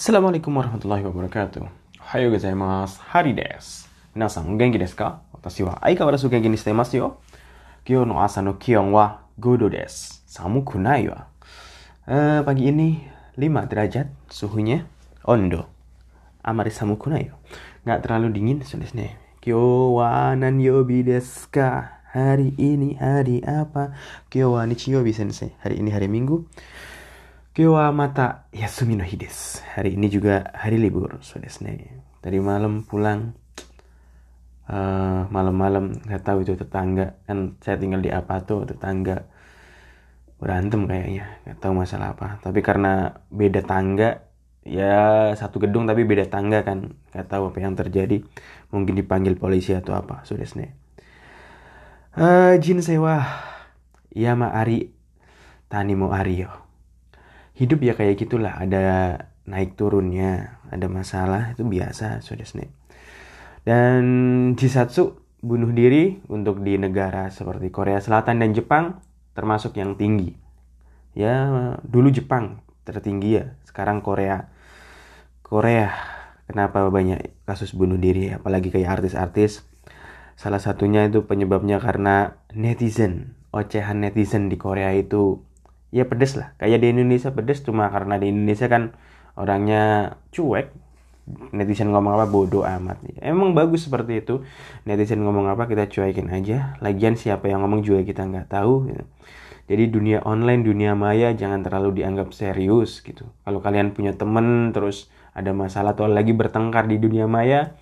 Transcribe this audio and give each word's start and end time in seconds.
Assalamualaikum 0.00 0.56
warahmatullahi 0.56 1.04
wabarakatuh. 1.04 1.60
Ohayo 2.00 2.32
gozaimasu. 2.32 3.04
Hari 3.12 3.36
desu. 3.36 3.84
Minasan, 4.16 4.48
o 4.48 4.56
genki 4.56 4.80
desu 4.80 4.96
ka? 4.96 5.20
Watashi 5.28 5.60
wa 5.60 5.76
aikawarazu 5.76 6.32
genki 6.32 6.48
ni 6.48 6.56
shite 6.56 6.72
imasu 6.72 6.96
yo. 6.96 7.08
Kyou 7.84 8.08
no 8.08 8.16
asa 8.16 8.40
no 8.40 8.56
kion 8.56 8.96
wa 8.96 9.28
5 9.36 9.60
do 9.60 9.68
desu. 9.68 10.24
Samuku 10.24 10.80
nai 10.80 11.04
wa. 11.04 11.28
Eh, 12.08 12.40
pagi 12.48 12.72
ini 12.72 13.04
5 13.36 13.68
derajat 13.68 14.08
suhunya. 14.32 14.88
Ondo. 15.28 15.68
Amari 16.48 16.72
samuku 16.72 17.12
nai 17.12 17.28
yo. 17.28 17.36
Nggak 17.84 18.00
terlalu 18.00 18.32
dingin, 18.32 18.64
desu 18.64 18.80
ne. 18.80 19.20
Kyou 19.44 20.00
wa 20.00 20.32
nan 20.32 20.64
yobi 20.64 21.04
desu 21.04 21.52
ka? 21.52 22.00
Hari 22.16 22.56
ini 22.56 22.96
hari 22.96 23.44
apa? 23.44 23.92
Kyou 24.32 24.56
wa 24.56 24.64
nichiyobi 24.64 25.12
sensei. 25.12 25.52
Hari 25.60 25.76
ini 25.76 25.92
hari 25.92 26.08
Minggu. 26.08 26.48
Kyou 27.50 27.74
wa 27.74 27.90
mata 27.90 28.46
yasumi 28.54 28.94
no 28.94 29.02
hi 29.02 29.18
desu. 29.18 29.58
Hari 29.74 29.98
ini 29.98 30.06
juga 30.06 30.54
hari 30.54 30.78
libur, 30.78 31.18
so. 31.18 31.34
Tadi 32.22 32.38
malam 32.38 32.86
pulang 32.86 33.34
eh, 34.70 35.20
malam-malam 35.26 35.98
nggak 36.06 36.22
tahu 36.22 36.46
itu 36.46 36.54
tetangga 36.54 37.18
kan 37.26 37.58
saya 37.58 37.76
tinggal 37.82 37.98
di 37.98 38.14
apa 38.14 38.38
tuh 38.46 38.62
tetangga 38.70 39.26
berantem 40.38 40.86
kayaknya 40.86 41.26
nggak 41.44 41.58
tahu 41.58 41.72
masalah 41.74 42.14
apa 42.14 42.38
tapi 42.40 42.62
karena 42.62 43.18
beda 43.28 43.60
tangga 43.66 44.24
ya 44.64 45.34
satu 45.34 45.58
gedung 45.60 45.84
tapi 45.90 46.06
beda 46.06 46.30
tangga 46.30 46.62
kan 46.62 46.94
nggak 47.12 47.26
tahu 47.28 47.50
apa 47.50 47.58
yang 47.60 47.74
terjadi 47.76 48.22
mungkin 48.72 48.94
dipanggil 48.94 49.34
polisi 49.36 49.74
atau 49.74 49.92
apa 49.98 50.22
sudah 50.24 50.46
sih 50.46 50.70
eh 52.14 52.52
jin 52.62 52.80
sewa 52.80 53.20
ya 54.14 54.38
ma 54.38 54.54
ari 54.54 54.94
tani 55.68 55.92
mo 55.98 56.14
ari 56.14 56.46
yo 56.46 56.69
hidup 57.60 57.84
ya 57.84 57.92
kayak 57.92 58.16
gitulah 58.16 58.56
ada 58.56 59.16
naik 59.44 59.76
turunnya 59.76 60.56
ada 60.72 60.88
masalah 60.88 61.52
itu 61.52 61.62
biasa 61.68 62.24
sudah 62.24 62.48
sih 62.48 62.72
dan 63.68 64.02
Jisatsu 64.56 65.20
bunuh 65.40 65.72
diri 65.72 66.20
untuk 66.28 66.60
di 66.60 66.76
negara 66.76 67.28
seperti 67.32 67.68
Korea 67.72 68.00
Selatan 68.00 68.40
dan 68.40 68.52
Jepang 68.52 69.00
termasuk 69.32 69.76
yang 69.80 69.96
tinggi. 69.96 70.36
Ya, 71.16 71.76
dulu 71.84 72.12
Jepang 72.12 72.60
tertinggi 72.84 73.40
ya, 73.40 73.44
sekarang 73.64 74.04
Korea. 74.04 74.52
Korea 75.40 75.90
kenapa 76.46 76.86
banyak 76.86 77.44
kasus 77.48 77.74
bunuh 77.74 77.98
diri 77.98 78.30
apalagi 78.30 78.70
kayak 78.70 79.00
artis-artis. 79.00 79.66
Salah 80.38 80.62
satunya 80.62 81.04
itu 81.04 81.28
penyebabnya 81.28 81.82
karena 81.82 82.40
netizen, 82.56 83.36
ocehan 83.52 84.00
netizen 84.00 84.48
di 84.48 84.56
Korea 84.56 84.96
itu 84.96 85.44
ya 85.90 86.06
pedes 86.06 86.38
lah. 86.38 86.54
Kayak 86.58 86.82
di 86.82 86.88
Indonesia 86.94 87.30
pedes 87.34 87.62
cuma 87.62 87.90
karena 87.90 88.18
di 88.18 88.30
Indonesia 88.30 88.66
kan 88.70 88.94
orangnya 89.38 90.16
cuek, 90.34 90.70
netizen 91.54 91.90
ngomong 91.94 92.18
apa 92.18 92.26
bodoh 92.26 92.66
amat. 92.66 93.02
Emang 93.22 93.54
bagus 93.54 93.86
seperti 93.86 94.22
itu. 94.22 94.42
Netizen 94.86 95.22
ngomong 95.22 95.50
apa 95.50 95.66
kita 95.70 95.86
cuekin 95.90 96.30
aja. 96.30 96.78
Lagian 96.82 97.14
siapa 97.14 97.50
yang 97.50 97.62
ngomong 97.62 97.82
juga 97.86 98.02
kita 98.06 98.26
nggak 98.26 98.48
tahu 98.50 98.90
gitu. 98.90 99.04
jadi 99.70 99.86
dunia 99.86 100.18
online 100.26 100.66
dunia 100.66 100.98
maya 100.98 101.30
jangan 101.30 101.62
terlalu 101.62 102.02
dianggap 102.02 102.34
serius 102.34 102.98
gitu. 103.06 103.22
Kalau 103.46 103.62
kalian 103.62 103.94
punya 103.94 104.10
temen 104.18 104.74
terus 104.74 105.06
ada 105.30 105.54
masalah 105.54 105.94
atau 105.94 106.10
lagi 106.10 106.34
bertengkar 106.34 106.90
di 106.90 106.98
dunia 106.98 107.30
maya 107.30 107.78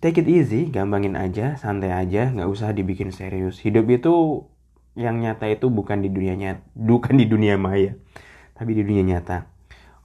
take 0.00 0.24
it 0.24 0.28
easy 0.32 0.72
gampangin 0.72 1.12
aja 1.12 1.60
santai 1.60 1.92
aja 1.92 2.32
nggak 2.32 2.48
usah 2.48 2.72
dibikin 2.72 3.12
serius. 3.12 3.60
Hidup 3.60 3.84
itu 3.92 4.48
yang 4.94 5.18
nyata 5.18 5.50
itu 5.50 5.66
bukan 5.70 6.02
di 6.02 6.10
dunia 6.10 6.38
nyata 6.38 6.62
bukan 6.74 7.14
di 7.18 7.26
dunia 7.26 7.58
maya 7.58 7.98
tapi 8.54 8.70
di 8.72 8.82
dunia 8.86 9.02
nyata. 9.02 9.50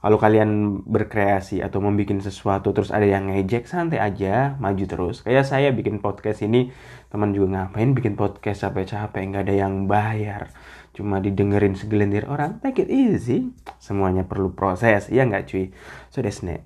Kalau 0.00 0.16
kalian 0.16 0.80
berkreasi 0.88 1.60
atau 1.60 1.84
membuat 1.84 2.24
sesuatu 2.24 2.72
terus 2.72 2.88
ada 2.88 3.04
yang 3.04 3.28
ngejek 3.28 3.68
santai 3.68 4.00
aja 4.00 4.56
maju 4.56 4.84
terus. 4.88 5.20
Kayak 5.20 5.44
saya 5.44 5.68
bikin 5.76 6.00
podcast 6.00 6.40
ini 6.40 6.72
teman 7.12 7.36
juga 7.36 7.68
ngapain 7.68 7.92
bikin 7.92 8.16
podcast 8.16 8.64
capek-capek 8.64 9.20
nggak 9.28 9.44
ada 9.44 9.54
yang 9.54 9.84
bayar. 9.84 10.48
Cuma 10.96 11.20
didengerin 11.20 11.76
segelintir 11.76 12.24
orang 12.32 12.64
take 12.64 12.88
it 12.88 12.90
easy. 12.90 13.52
Semuanya 13.76 14.24
perlu 14.24 14.56
proses 14.56 15.12
ya 15.12 15.28
nggak 15.28 15.44
cuy? 15.52 15.68
So 16.08 16.24
desne 16.24 16.64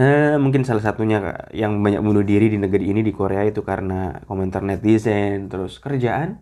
eh, 0.00 0.40
mungkin 0.40 0.64
salah 0.64 0.80
satunya 0.80 1.44
yang 1.52 1.84
banyak 1.84 2.00
bunuh 2.00 2.24
diri 2.24 2.48
di 2.48 2.56
negeri 2.56 2.88
ini 2.88 3.04
di 3.04 3.12
Korea 3.12 3.42
itu 3.44 3.60
karena 3.66 4.22
komentar 4.24 4.62
netizen 4.62 5.50
terus 5.52 5.76
kerjaan 5.82 6.40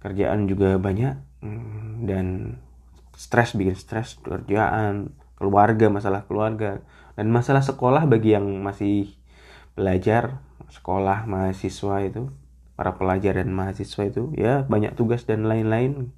kerjaan 0.00 0.46
juga 0.46 0.76
banyak 0.76 1.14
hmm, 1.42 2.06
dan 2.06 2.56
stres 3.16 3.56
bikin 3.56 3.74
stres 3.74 4.20
kerjaan 4.20 5.16
keluarga, 5.36 5.92
masalah 5.92 6.24
keluarga, 6.24 6.80
dan 7.16 7.28
masalah 7.28 7.64
sekolah 7.64 8.08
bagi 8.08 8.36
yang 8.36 8.64
masih 8.64 9.12
belajar, 9.76 10.40
sekolah, 10.72 11.28
mahasiswa 11.28 11.96
itu, 12.04 12.32
para 12.76 12.96
pelajar 12.96 13.40
dan 13.40 13.52
mahasiswa 13.52 14.02
itu, 14.08 14.32
ya 14.36 14.64
banyak 14.64 14.96
tugas 14.96 15.28
dan 15.28 15.44
lain-lain. 15.44 16.12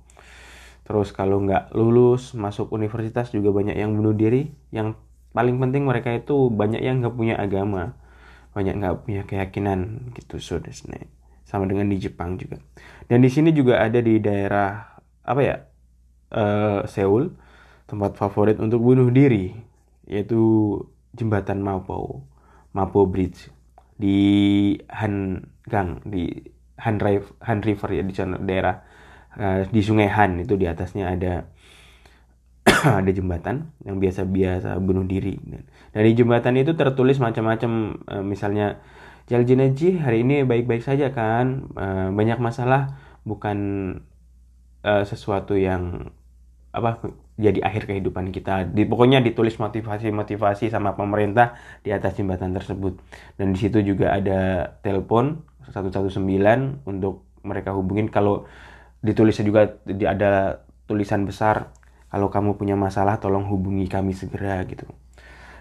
Terus 0.87 1.13
kalau 1.13 1.45
nggak 1.45 1.75
lulus 1.77 2.33
masuk 2.33 2.73
universitas 2.73 3.29
juga 3.35 3.53
banyak 3.53 3.77
yang 3.77 3.93
bunuh 3.93 4.17
diri. 4.17 4.49
Yang 4.73 4.97
paling 5.37 5.61
penting 5.61 5.85
mereka 5.85 6.15
itu 6.17 6.49
banyak 6.49 6.81
yang 6.81 7.05
nggak 7.05 7.13
punya 7.13 7.37
agama, 7.37 7.93
banyak 8.57 8.75
nggak 8.81 8.97
punya 9.05 9.23
keyakinan 9.29 10.11
gitu 10.17 10.41
sudah 10.41 10.73
sama 11.49 11.65
dengan 11.65 11.89
di 11.89 11.97
Jepang 11.97 12.37
juga. 12.37 12.61
Dan 13.09 13.25
di 13.25 13.33
sini 13.33 13.57
juga 13.57 13.81
ada 13.81 14.05
di 14.05 14.21
daerah 14.21 15.01
apa 15.25 15.41
ya 15.41 15.57
uh, 16.37 16.85
Seoul 16.85 17.33
tempat 17.89 18.21
favorit 18.21 18.61
untuk 18.61 18.85
bunuh 18.85 19.09
diri 19.09 19.57
yaitu 20.05 20.77
jembatan 21.17 21.65
Mapo 21.65 22.21
Mapo 22.77 23.09
Bridge 23.09 23.49
di 23.97 24.77
Han 24.93 25.41
Gang 25.65 26.05
di 26.05 26.29
Han 26.85 27.01
River, 27.01 27.33
Han 27.49 27.61
River 27.65 27.89
ya 27.97 28.03
di 28.05 28.13
daerah 28.45 28.77
uh, 29.41 29.65
di 29.69 29.81
Sungai 29.81 30.13
Han 30.13 30.45
itu 30.45 30.61
di 30.61 30.69
atasnya 30.69 31.17
ada 31.17 31.49
ada 33.01 33.11
jembatan 33.11 33.73
yang 33.89 33.97
biasa-biasa 33.97 34.77
bunuh 34.85 35.09
diri 35.09 35.41
dan 35.49 35.65
dari 35.97 36.13
jembatan 36.13 36.61
itu 36.61 36.77
tertulis 36.77 37.17
macam-macam 37.17 38.05
uh, 38.05 38.25
misalnya 38.25 38.85
Jaljinaji 39.29 40.01
hari 40.01 40.25
ini 40.25 40.41
baik-baik 40.41 40.81
saja 40.81 41.13
kan 41.13 41.69
uh, 41.77 42.09
banyak 42.09 42.41
masalah 42.41 42.97
bukan 43.29 43.59
uh, 44.81 45.05
sesuatu 45.05 45.53
yang 45.53 46.09
apa 46.73 47.05
jadi 47.37 47.61
akhir 47.61 47.93
kehidupan 47.93 48.33
kita. 48.33 48.73
Di, 48.73 48.89
pokoknya 48.89 49.21
ditulis 49.21 49.61
motivasi-motivasi 49.61 50.73
sama 50.73 50.97
pemerintah 50.97 51.61
di 51.85 51.93
atas 51.93 52.17
jembatan 52.17 52.57
tersebut. 52.57 52.99
Dan 53.37 53.53
di 53.53 53.59
situ 53.61 53.85
juga 53.85 54.17
ada 54.17 54.73
telepon 54.81 55.45
119 55.69 56.89
untuk 56.89 57.29
mereka 57.45 57.77
hubungin 57.77 58.09
kalau 58.09 58.49
ditulisnya 59.05 59.45
juga 59.45 59.79
ada 59.87 60.65
tulisan 60.89 61.29
besar 61.29 61.71
kalau 62.09 62.33
kamu 62.33 62.57
punya 62.57 62.75
masalah 62.75 63.21
tolong 63.21 63.45
hubungi 63.47 63.87
kami 63.87 64.17
segera 64.17 64.65
gitu. 64.65 64.89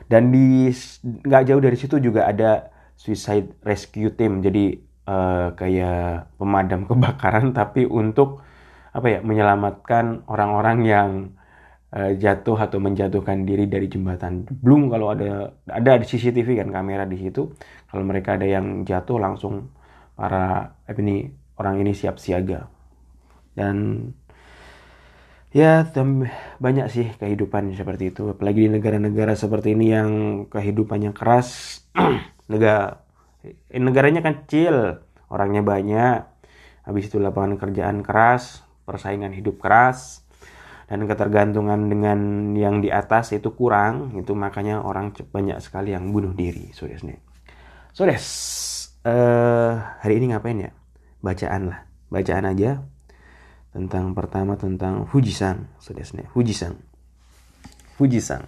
Dan 0.07 0.31
di 0.31 0.71
nggak 1.03 1.43
jauh 1.51 1.59
dari 1.59 1.75
situ 1.75 1.99
juga 1.99 2.31
ada 2.31 2.76
suicide 2.97 3.55
rescue 3.61 4.11
team. 4.17 4.41
Jadi 4.41 4.75
uh, 5.07 5.53
kayak 5.53 6.35
pemadam 6.35 6.89
kebakaran 6.89 7.53
tapi 7.55 7.85
untuk 7.87 8.43
apa 8.91 9.07
ya 9.07 9.19
menyelamatkan 9.21 10.25
orang-orang 10.25 10.77
yang 10.83 11.09
uh, 11.93 12.11
jatuh 12.17 12.57
atau 12.57 12.81
menjatuhkan 12.81 13.45
diri 13.45 13.69
dari 13.69 13.87
jembatan. 13.87 14.43
Belum 14.49 14.89
kalau 14.89 15.13
ada 15.13 15.53
ada 15.69 15.91
di 16.01 16.05
CCTV 16.09 16.59
kan 16.65 16.69
kamera 16.73 17.05
di 17.05 17.21
situ. 17.21 17.53
Kalau 17.87 18.03
mereka 18.03 18.35
ada 18.35 18.49
yang 18.49 18.83
jatuh 18.83 19.21
langsung 19.21 19.71
para 20.17 20.75
ini 20.91 21.29
orang 21.61 21.85
ini 21.85 21.93
siap 21.93 22.17
siaga. 22.17 22.67
Dan 23.53 24.09
ya 25.53 25.85
banyak 26.61 26.87
sih 26.89 27.07
kehidupan 27.17 27.73
seperti 27.77 28.13
itu. 28.13 28.33
Apalagi 28.33 28.65
di 28.65 28.69
negara-negara 28.73 29.33
seperti 29.37 29.77
ini 29.77 29.93
yang 29.93 30.09
kehidupannya 30.49 31.13
keras. 31.13 31.81
negara 32.47 33.03
negaranya 33.71 34.23
kecil, 34.23 35.03
orangnya 35.31 35.63
banyak. 35.63 36.19
Habis 36.87 37.11
itu 37.11 37.19
lapangan 37.19 37.59
kerjaan 37.59 37.99
keras, 37.99 38.63
persaingan 38.87 39.35
hidup 39.35 39.59
keras 39.59 40.23
dan 40.87 41.03
ketergantungan 41.03 41.91
dengan 41.91 42.19
yang 42.55 42.79
di 42.79 42.87
atas 42.87 43.35
itu 43.35 43.51
kurang. 43.51 44.15
Itu 44.15 44.33
makanya 44.33 44.79
orang 44.79 45.11
banyak 45.11 45.59
sekali 45.59 45.91
yang 45.91 46.15
bunuh 46.15 46.31
diri 46.31 46.71
so 46.71 46.87
des 46.87 47.03
so 47.91 48.07
des 48.07 48.25
uh, 49.03 49.99
hari 49.99 50.23
ini 50.23 50.31
ngapain 50.31 50.57
ya? 50.57 50.71
Bacaan 51.19 51.75
lah. 51.75 51.79
Bacaan 52.07 52.47
aja 52.47 52.87
tentang 53.75 54.15
pertama 54.15 54.55
tentang 54.55 55.03
Fujisang 55.11 55.67
so 55.77 55.91
des 55.91 56.07
Fujisang 56.31 56.79
Fujisang 57.99 58.47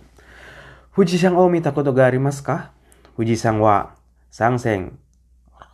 Fujisang 0.96 1.36
o 1.36 1.52
mitakoto 1.52 1.92
ga 1.92 2.08
arimasu 2.08 2.42
Fujisang 3.20 3.60
wa 3.60 4.00
sangseng 4.32 4.96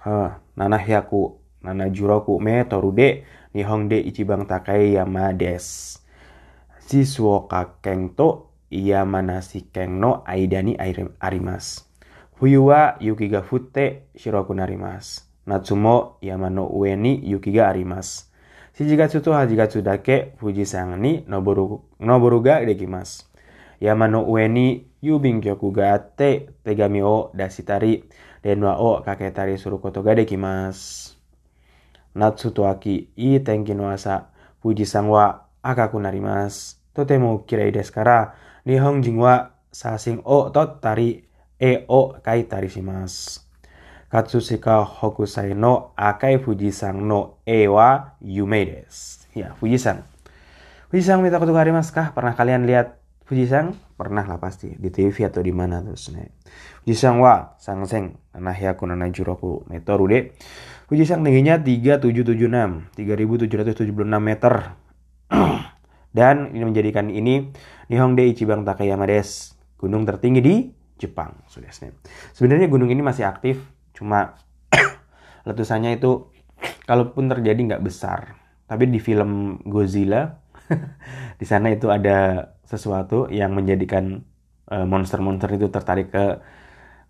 uh, 0.01 0.33
nanahyaku 0.57 1.37
nanajuraku 1.61 2.41
me 2.41 2.65
torude 2.65 3.21
Nihon 3.53 3.85
de 3.85 4.01
Ichibang 4.01 4.49
Takai 4.49 4.97
Yama 4.97 5.29
des. 5.29 5.93
Kakeng 6.89 8.17
to 8.17 8.49
yamanasi 8.73 9.69
keng 9.69 10.01
no 10.01 10.25
aidani 10.25 10.73
arimas. 11.21 11.85
Fuyu 12.33 12.65
wa 12.65 12.97
yuki 12.97 13.29
ga 13.29 13.45
futte 13.45 14.09
shiroku 14.17 14.57
narimas. 14.57 15.29
Natsumo 15.45 16.17
yamano 16.25 16.65
ueni 16.65 17.29
yuki 17.29 17.53
ga 17.53 17.69
arimas. 17.69 18.25
Shijigatsu 18.73 19.21
to 19.21 19.37
hajigatsu 19.37 19.85
dake 19.85 20.33
Fujisan 20.41 20.97
ni 20.97 21.21
noboru, 21.29 21.85
Yamano 23.81 24.23
ueni 24.23 24.87
yubin 25.01 25.41
kyoku 25.41 25.71
ga 25.71 25.93
atte 25.93 26.49
tegami 26.63 27.01
o 27.01 27.31
dasitari 27.35 28.03
denwa 28.43 28.77
o 28.79 29.01
kaketari 29.03 29.57
surukoto 29.57 30.03
ga 30.03 30.15
dekimasu. 30.15 31.15
Natsu 32.15 32.51
to 32.55 32.63
aki 32.63 33.11
i 33.17 33.39
tenki 33.39 33.75
no 33.75 33.91
asa 33.91 34.31
Fujisan 34.63 35.11
wa 35.11 35.45
akaku 35.63 35.99
narimasu. 35.99 36.79
Totemo 36.95 37.43
kirei 37.43 37.71
desu 37.71 37.93
kara 37.93 38.33
Nihonjin 38.65 39.19
wa 39.19 39.51
sasing 39.71 40.23
o 40.25 40.49
to 40.49 40.79
tari 40.81 41.27
e 41.59 41.85
o 41.87 42.15
kai 42.23 42.47
tari 42.47 42.69
shimasu. 42.71 43.43
Katsushika 44.09 44.79
Hokusai 44.85 45.53
no 45.53 45.91
Akai 45.97 46.39
Fujisan 46.39 47.03
no 47.03 47.43
e 47.45 47.67
wa 47.67 48.15
Yume 48.23 48.65
desu. 48.65 49.27
Ya, 49.35 49.51
Fujisan. 49.59 50.07
Fujisan 50.87 51.19
mita 51.19 51.37
koto 51.37 51.51
arimasu 51.51 51.91
kah? 51.91 52.15
Pernah 52.15 52.39
kalian 52.39 52.63
lihat 52.63 52.95
Fujisan? 53.25 53.73
Pernah 53.97 54.21
lah 54.29 54.37
pasti 54.37 54.69
di 54.77 54.93
TV 54.93 55.25
atau 55.25 55.41
di 55.41 55.49
mana 55.49 55.81
terus 55.81 56.13
nih. 56.13 56.29
Fujisan 56.85 57.17
wa 57.17 57.57
sangseng 57.57 58.13
Nanahiyaku 58.37 58.85
Nanajuroku 58.85 59.65
Metoru 59.65 60.05
de. 60.05 60.37
Fujisan 60.85 61.25
tingginya 61.25 61.57
3776 61.57 62.93
3776 62.93 64.21
meter. 64.21 64.53
Dan 66.17 66.53
ini 66.53 66.63
menjadikan 66.69 67.09
ini 67.09 67.49
Nihongde 67.89 68.29
Ichiban 68.29 68.61
Takayama 68.61 69.09
des. 69.09 69.57
Gunung 69.81 70.05
tertinggi 70.05 70.41
di 70.45 70.55
Jepang. 71.01 71.41
Sudah 71.49 71.73
Sebenarnya 72.31 72.69
gunung 72.69 72.93
ini 72.93 73.01
masih 73.01 73.25
aktif, 73.25 73.59
cuma 73.91 74.37
letusannya 75.49 75.97
itu 75.97 76.29
kalaupun 76.85 77.25
terjadi 77.25 77.57
nggak 77.73 77.83
besar. 77.83 78.37
Tapi 78.69 78.85
di 78.89 79.01
film 79.01 79.61
Godzilla, 79.65 80.44
di 81.39 81.45
sana 81.45 81.71
itu 81.71 81.87
ada 81.93 82.49
sesuatu 82.65 83.29
yang 83.29 83.53
menjadikan 83.53 84.25
eh, 84.71 84.85
monster-monster 84.85 85.49
itu 85.57 85.67
tertarik 85.69 86.09
ke 86.13 86.25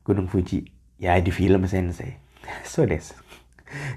Gunung 0.06 0.30
Fuji. 0.30 0.70
Ya 1.02 1.20
di 1.20 1.32
film 1.32 1.68
Sensei. 1.68 2.16
So 2.72 2.88
des. 2.88 3.16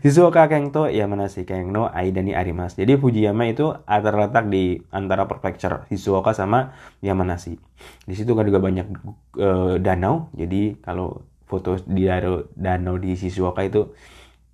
Shizuoka 0.03 0.49
Kengto 0.49 0.89
Yamanashi 0.89 1.45
Kengno 1.45 1.87
Aidani 1.93 2.35
Arimas. 2.35 2.75
Jadi 2.75 2.99
Fujiyama 2.99 3.47
itu 3.47 3.71
terletak 3.87 4.51
di 4.51 4.81
antara 4.91 5.29
prefecture 5.29 5.87
Shizuoka 5.93 6.33
sama 6.35 6.75
Yamanashi. 7.05 7.61
Di 8.09 8.15
situ 8.17 8.33
kan 8.35 8.49
juga 8.49 8.59
banyak 8.59 8.87
uh, 9.39 9.77
danau. 9.79 10.33
Jadi 10.35 10.81
kalau 10.83 11.23
foto 11.47 11.79
di 11.85 12.09
danau 12.57 12.97
di 12.99 13.15
Shizuoka 13.15 13.63
itu 13.63 13.93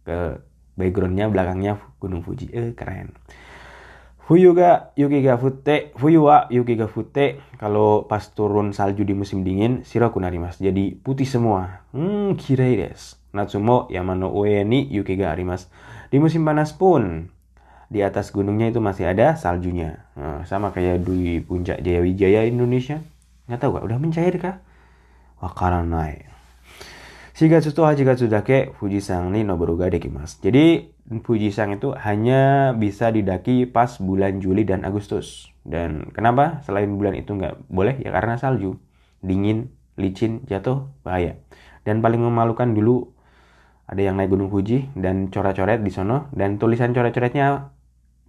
ke 0.04 0.36
backgroundnya 0.76 1.30
belakangnya 1.30 1.80
Gunung 2.02 2.20
Fuji. 2.26 2.50
Eh 2.52 2.74
keren. 2.76 3.14
Fuyu 4.24 4.56
ga 4.56 4.94
yuki 4.96 5.20
ga 5.20 5.36
futte, 5.36 5.92
fuyu 6.00 6.24
yuki 6.48 6.80
ga. 6.80 6.88
Kalau 7.60 8.08
pas 8.08 8.24
turun 8.32 8.72
salju 8.72 9.04
di 9.04 9.12
musim 9.12 9.44
dingin, 9.44 9.84
shiroku 9.84 10.16
narimas. 10.16 10.56
Jadi 10.56 10.96
putih 10.96 11.28
semua. 11.28 11.84
Hmm, 11.92 12.32
kirei 12.40 12.80
desu. 12.80 13.20
Natsumo 13.34 13.90
Yamano 13.90 14.30
Ue 14.30 14.62
ni 14.62 14.86
Yuki 14.88 15.18
ga 15.18 15.34
arimas. 15.34 15.66
Di 16.08 16.22
musim 16.22 16.46
panas 16.46 16.70
pun 16.70 17.34
di 17.90 18.00
atas 18.00 18.30
gunungnya 18.30 18.70
itu 18.70 18.78
masih 18.78 19.10
ada 19.10 19.34
saljunya. 19.34 20.06
Nah, 20.14 20.46
sama 20.46 20.70
kayak 20.70 21.02
di 21.02 21.42
puncak 21.42 21.82
Jaya 21.82 22.00
Wijaya 22.00 22.46
Indonesia. 22.46 23.02
Nggak 23.50 23.58
tahu 23.60 23.70
gak? 23.76 23.84
Udah 23.90 23.98
mencair 23.98 24.34
kah? 24.38 24.56
Wakaranai. 25.42 26.33
Shigatsu 27.34 27.74
to 27.74 27.82
Hajigatsu 27.82 28.30
dake 28.30 28.78
Fujisan 28.78 29.34
ni 29.34 29.42
Noboru 29.42 29.74
ga 29.74 29.90
dekimasu. 29.90 30.38
Jadi 30.38 30.94
Fujisan 31.26 31.74
itu 31.74 31.90
hanya 31.90 32.70
bisa 32.78 33.10
didaki 33.10 33.66
pas 33.66 33.98
bulan 33.98 34.38
Juli 34.38 34.62
dan 34.62 34.86
Agustus. 34.86 35.50
Dan 35.66 36.14
kenapa 36.14 36.62
selain 36.62 36.94
bulan 36.94 37.18
itu 37.18 37.34
nggak 37.34 37.66
boleh? 37.66 37.98
Ya 38.06 38.14
karena 38.14 38.38
salju. 38.38 38.78
Dingin, 39.18 39.74
licin, 39.98 40.46
jatuh, 40.46 40.94
bahaya. 41.02 41.42
Dan 41.82 42.06
paling 42.06 42.22
memalukan 42.22 42.70
dulu 42.70 43.10
ada 43.90 43.98
yang 43.98 44.14
naik 44.14 44.30
Gunung 44.30 44.54
Fuji 44.54 44.94
dan 44.94 45.26
coret-coret 45.26 45.82
di 45.82 45.90
sono 45.90 46.30
dan 46.30 46.62
tulisan 46.62 46.94
coret-coretnya 46.94 47.74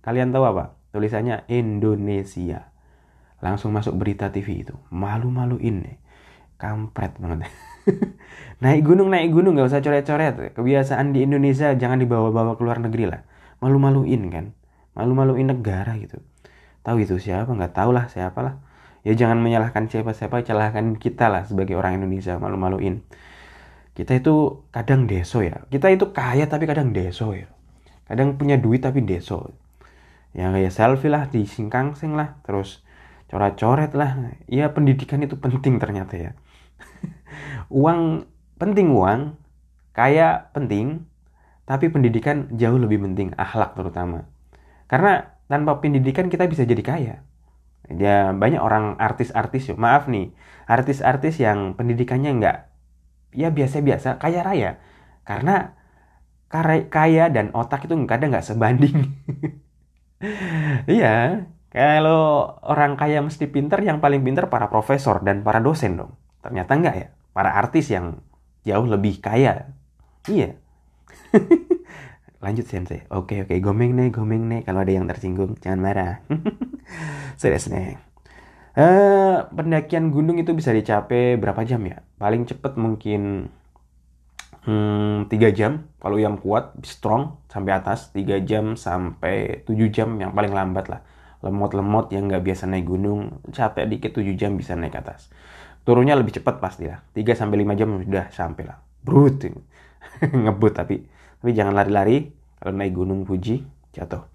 kalian 0.02 0.34
tahu 0.34 0.50
apa? 0.50 0.82
Tulisannya 0.98 1.46
Indonesia. 1.46 2.74
Langsung 3.38 3.70
masuk 3.70 4.02
berita 4.02 4.34
TV 4.34 4.66
itu. 4.66 4.74
Malu-maluin 4.90 5.86
nih. 5.86 5.98
Kampret 6.58 7.22
banget. 7.22 7.54
naik 8.64 8.82
gunung 8.84 9.14
naik 9.14 9.32
gunung 9.32 9.56
nggak 9.56 9.70
usah 9.70 9.82
coret-coret. 9.82 10.58
Kebiasaan 10.58 11.14
di 11.14 11.26
Indonesia 11.26 11.72
jangan 11.76 12.02
dibawa-bawa 12.02 12.58
ke 12.58 12.62
luar 12.66 12.82
negeri 12.82 13.10
lah. 13.10 13.22
Malu-maluin 13.62 14.22
kan. 14.32 14.46
Malu-maluin 14.98 15.48
negara 15.52 15.96
gitu. 16.02 16.22
Tahu 16.86 17.02
itu 17.02 17.18
siapa? 17.18 17.50
Nggak 17.50 17.74
tahu 17.74 17.92
lah 17.94 18.10
siapa 18.10 18.40
lah. 18.42 18.56
Ya 19.06 19.14
jangan 19.14 19.38
menyalahkan 19.38 19.86
siapa-siapa, 19.86 20.42
celahkan 20.42 20.98
kita 20.98 21.30
lah 21.30 21.46
sebagai 21.46 21.78
orang 21.78 22.02
Indonesia 22.02 22.42
malu-maluin 22.42 23.06
kita 23.96 24.20
itu 24.20 24.68
kadang 24.76 25.08
deso 25.08 25.40
ya 25.40 25.64
kita 25.72 25.88
itu 25.88 26.12
kaya 26.12 26.46
tapi 26.52 26.68
kadang 26.68 26.92
deso 26.92 27.32
ya 27.32 27.48
kadang 28.06 28.36
punya 28.36 28.60
duit 28.60 28.84
tapi 28.84 29.02
deso 29.02 29.56
yang 30.36 30.52
kayak 30.52 30.76
selfie 30.76 31.08
lah 31.08 31.32
di 31.32 31.48
singkang 31.48 31.96
sing 31.96 32.12
lah 32.12 32.36
terus 32.44 32.84
coret-coret 33.32 33.96
lah 33.96 34.36
ya 34.52 34.68
pendidikan 34.76 35.24
itu 35.24 35.40
penting 35.40 35.80
ternyata 35.80 36.14
ya 36.20 36.32
uang 37.84 38.26
penting 38.56 38.92
uang 38.92 39.36
kaya 39.96 40.52
penting 40.52 41.08
tapi 41.66 41.90
pendidikan 41.90 42.52
jauh 42.54 42.78
lebih 42.78 43.02
penting 43.02 43.34
akhlak 43.36 43.74
terutama. 43.74 44.30
Karena 44.86 45.34
tanpa 45.50 45.82
pendidikan 45.82 46.30
kita 46.30 46.46
bisa 46.46 46.62
jadi 46.62 46.84
kaya. 46.86 47.16
Ya 47.90 48.34
banyak 48.34 48.62
orang 48.62 48.98
artis-artis 48.98 49.70
maaf 49.78 50.10
nih 50.10 50.34
artis-artis 50.66 51.38
yang 51.38 51.78
pendidikannya 51.78 52.32
nggak 52.42 52.58
ya 53.34 53.50
biasa-biasa 53.50 54.22
kaya 54.22 54.46
raya. 54.46 54.72
Karena 55.26 55.74
kaya 56.90 57.30
dan 57.34 57.50
otak 57.54 57.90
itu 57.90 57.94
kadang 58.06 58.34
nggak 58.34 58.46
sebanding. 58.46 58.98
Iya 60.88 61.46
kalau 61.70 62.56
orang 62.64 62.96
kaya 62.96 63.20
mesti 63.20 63.52
pinter 63.52 63.84
yang 63.84 64.00
paling 64.00 64.24
pinter 64.24 64.48
para 64.48 64.72
profesor 64.72 65.20
dan 65.22 65.44
para 65.44 65.60
dosen 65.60 66.00
dong 66.00 66.16
ternyata 66.46 66.72
enggak 66.78 66.96
ya 66.96 67.08
para 67.34 67.58
artis 67.58 67.90
yang 67.90 68.22
jauh 68.62 68.86
lebih 68.86 69.18
kaya 69.18 69.74
iya 70.30 70.54
lanjut 72.46 72.70
sensei 72.70 73.02
oke 73.10 73.50
oke 73.50 73.56
gomeng 73.58 73.98
nih 73.98 74.14
gomeng 74.14 74.46
nih 74.46 74.62
kalau 74.62 74.86
ada 74.86 74.94
yang 74.94 75.10
tersinggung 75.10 75.58
jangan 75.58 75.82
marah 75.82 76.14
serius 77.42 77.66
nih 77.74 77.98
Eh, 78.76 79.36
pendakian 79.56 80.12
gunung 80.12 80.36
itu 80.36 80.52
bisa 80.52 80.76
dicapai 80.76 81.40
berapa 81.40 81.64
jam 81.64 81.80
ya? 81.88 82.04
Paling 82.20 82.44
cepet 82.44 82.76
mungkin 82.76 83.48
hmm, 84.68 85.32
3 85.32 85.56
jam. 85.56 85.88
Kalau 86.04 86.20
yang 86.20 86.36
kuat, 86.36 86.76
strong 86.84 87.40
sampai 87.48 87.72
atas 87.72 88.12
3 88.12 88.44
jam 88.44 88.76
sampai 88.76 89.64
7 89.64 89.88
jam 89.96 90.20
yang 90.20 90.36
paling 90.36 90.52
lambat 90.52 90.92
lah. 90.92 91.02
Lemot-lemot 91.40 92.12
yang 92.12 92.28
nggak 92.28 92.44
biasa 92.44 92.68
naik 92.68 92.84
gunung, 92.84 93.40
capek 93.56 93.88
dikit 93.88 94.12
7 94.20 94.36
jam 94.36 94.60
bisa 94.60 94.76
naik 94.76 95.00
atas. 95.00 95.32
Turunnya 95.86 96.18
lebih 96.18 96.42
cepat 96.42 96.58
pasti 96.58 96.90
lah. 96.90 97.00
3 97.14 97.38
sampai 97.38 97.62
5 97.62 97.78
jam 97.78 97.90
sudah 98.02 98.26
sampai 98.34 98.64
lah. 98.66 98.78
Brut. 99.06 99.46
Ngebut 100.44 100.74
tapi 100.74 101.06
tapi 101.46 101.54
jangan 101.54 101.78
lari-lari 101.78 102.34
kalau 102.58 102.74
naik 102.74 102.98
gunung 102.98 103.22
Fuji 103.22 103.62
jatuh. 103.94 104.26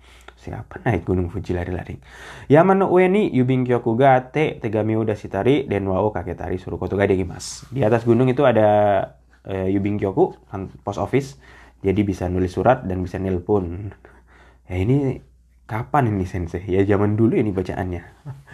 Siapa 0.40 0.80
naik 0.88 1.04
Gunung 1.04 1.28
Fuji 1.28 1.52
lari-lari? 1.52 2.00
Yamano 2.48 2.88
ueni 2.88 3.28
yubin 3.28 3.60
kyoku 3.60 3.92
ga 3.92 4.32
te 4.32 4.56
tegami 4.56 4.96
uda 4.96 5.12
shitari 5.12 5.68
den 5.68 5.84
wa 5.84 6.00
o 6.00 6.08
kaketari 6.14 6.56
surukoto 6.56 6.96
ga 6.96 7.04
dekimasu. 7.04 7.68
Di 7.68 7.84
atas 7.84 8.08
gunung 8.08 8.24
itu 8.32 8.40
ada 8.48 8.68
uh, 9.44 9.68
yubin 9.68 10.00
kyoku, 10.00 10.32
kan, 10.48 10.72
post 10.80 10.96
office. 10.96 11.36
Jadi 11.84 12.00
bisa 12.06 12.30
nulis 12.32 12.56
surat 12.56 12.88
dan 12.88 13.04
bisa 13.04 13.20
nelpon. 13.20 13.92
Ya 14.64 14.80
ini 14.80 15.20
kapan 15.68 16.08
ini 16.08 16.24
sensei? 16.24 16.64
Ya 16.64 16.88
zaman 16.88 17.20
dulu 17.20 17.36
ini 17.36 17.52
bacaannya. 17.52 18.02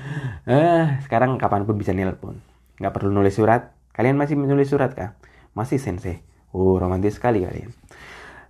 eh, 0.50 0.84
sekarang 1.06 1.38
kapan 1.38 1.70
pun 1.70 1.78
bisa 1.78 1.94
nelpon. 1.94 2.42
Nggak 2.80 2.92
perlu 2.92 3.10
nulis 3.12 3.36
surat. 3.36 3.72
Kalian 3.96 4.20
masih 4.20 4.36
menulis 4.36 4.68
surat 4.68 4.92
kah? 4.92 5.16
Masih 5.56 5.80
sensei. 5.80 6.20
Oh, 6.52 6.76
romantis 6.76 7.16
sekali 7.16 7.44
kalian. 7.44 7.72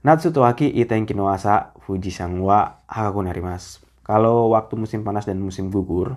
Natsu 0.07 0.31
to 0.31 0.47
aki 0.47 0.71
itenki 0.71 1.19
no 1.19 1.27
asa 1.27 1.75
Fujisan 1.83 2.39
wa 2.43 2.83
hakaku 2.87 3.27
narimasu. 3.27 3.83
Kalau 4.07 4.55
waktu 4.55 4.79
musim 4.79 5.03
panas 5.03 5.27
dan 5.27 5.43
musim 5.43 5.67
gugur, 5.67 6.15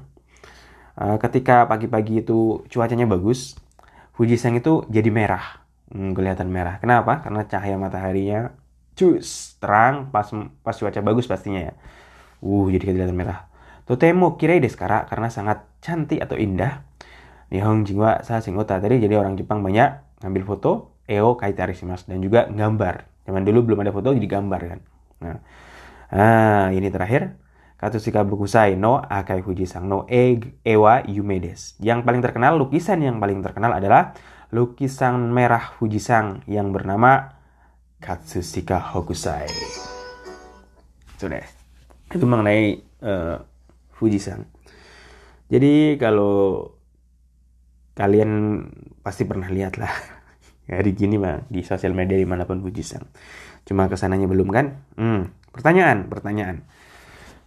uh, 0.93 1.17
ketika 1.17 1.65
pagi-pagi 1.65 2.21
itu 2.21 2.61
cuacanya 2.69 3.09
bagus, 3.09 3.57
Fujisan 4.13 4.57
itu 4.57 4.85
jadi 4.93 5.09
merah. 5.09 5.65
Hmm, 5.89 6.13
kelihatan 6.13 6.53
merah. 6.53 6.77
Kenapa? 6.77 7.25
Karena 7.25 7.49
cahaya 7.49 7.81
mataharinya 7.81 8.53
cus, 8.93 9.57
terang, 9.57 10.13
pas 10.13 10.29
pas 10.61 10.75
cuaca 10.77 11.01
bagus 11.01 11.25
pastinya 11.25 11.71
ya. 11.71 11.73
Uh, 12.45 12.69
jadi 12.69 12.93
kelihatan 12.93 13.17
merah. 13.17 13.49
Totemo 13.89 14.37
kirei 14.37 14.61
desu 14.61 14.77
kara, 14.77 15.09
karena 15.09 15.33
sangat 15.33 15.65
cantik 15.81 16.21
atau 16.21 16.37
indah. 16.37 16.85
Nihong 17.49 17.85
jingwa 17.85 18.21
sa 18.21 18.41
singota 18.45 18.77
tadi 18.77 19.01
jadi 19.01 19.17
orang 19.17 19.33
Jepang 19.33 19.65
banyak 19.65 20.21
ngambil 20.21 20.43
foto 20.45 20.93
eo 21.09 21.33
kaitari 21.33 21.73
mas 21.85 22.05
dan 22.05 22.21
juga 22.21 22.45
gambar. 22.45 23.09
Zaman 23.25 23.41
dulu 23.41 23.73
belum 23.73 23.81
ada 23.81 23.91
foto 23.93 24.13
jadi 24.13 24.29
gambar 24.29 24.61
kan. 24.61 24.79
Nah, 25.25 25.37
ah, 26.13 26.67
ini 26.69 26.89
terakhir. 26.93 27.37
Katsushika 27.79 28.27
Bukusai 28.27 28.75
no 28.75 28.99
Akai 28.99 29.39
Fujisang 29.39 29.87
no 29.87 30.03
Egg 30.11 30.59
Ewa 30.67 30.99
Yumedes. 31.07 31.79
Yang 31.79 32.03
paling 32.03 32.19
terkenal, 32.19 32.59
lukisan 32.59 32.99
yang 32.99 33.23
paling 33.23 33.39
terkenal 33.39 33.71
adalah 33.71 34.11
lukisan 34.51 35.31
merah 35.31 35.71
Fujisang 35.79 36.43
yang 36.43 36.75
bernama 36.75 37.39
Katsushika 38.03 38.83
Hokusai. 38.83 39.47
Sudah. 41.15 41.47
Itu 42.11 42.27
mengenai 42.27 42.83
uh, 42.99 43.39
Fujisang. 43.95 44.43
Jadi 45.47 45.95
kalau 45.95 46.67
kalian 47.99 48.63
pasti 49.03 49.27
pernah 49.27 49.51
lihat 49.51 49.75
lah 49.75 49.91
hari 50.71 50.95
gini 50.95 51.19
mah 51.19 51.43
di 51.51 51.67
sosial 51.67 51.91
media 51.91 52.15
di 52.15 52.23
mana 52.23 52.47
pun 52.47 52.63
Fujisang. 52.63 53.03
Cuma 53.67 53.91
ke 53.91 53.99
sananya 53.99 54.29
belum 54.31 54.47
kan? 54.55 54.79
Hmm, 54.95 55.35
pertanyaan, 55.51 56.07
pertanyaan. 56.07 56.63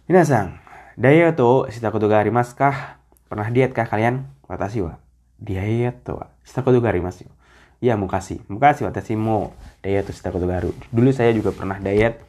Minasang, 0.05 0.61
daya 0.93 1.33
to 1.33 1.65
shitakoto 1.73 2.05
ga 2.05 2.21
arimasu 2.21 2.53
kah? 2.53 3.01
Pernah 3.25 3.49
diet 3.49 3.73
kah 3.73 3.89
kalian? 3.89 4.29
Watashi 4.45 4.85
wa 4.85 5.01
diet 5.41 6.05
to 6.05 6.21
shitakoto 6.45 6.77
ga 6.77 6.93
arimasu. 6.93 7.25
Iya, 7.83 7.97
mukasi. 7.97 8.39
Mukasi 8.47 8.85
watashi 8.85 9.17
mo 9.17 9.57
diet 9.81 10.05
to 10.05 10.13
shitakoto 10.13 10.45
ga 10.45 10.61
aru. 10.61 10.71
Dulu 10.93 11.09
saya 11.09 11.33
juga 11.33 11.49
pernah 11.49 11.81
diet 11.81 12.21